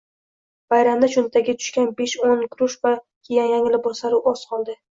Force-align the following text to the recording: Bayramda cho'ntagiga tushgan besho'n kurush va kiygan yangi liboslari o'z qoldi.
Bayramda 0.73 1.09
cho'ntagiga 1.15 1.55
tushgan 1.59 1.93
besho'n 2.01 2.43
kurush 2.55 2.81
va 2.89 2.97
kiygan 3.29 3.55
yangi 3.55 3.77
liboslari 3.79 4.27
o'z 4.37 4.47
qoldi. 4.53 4.81